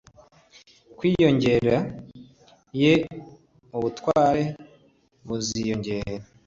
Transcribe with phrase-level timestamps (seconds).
[0.97, 1.77] Kwiyongera
[2.81, 2.93] ye
[3.77, 4.43] ubutware
[5.27, 6.23] buziyongera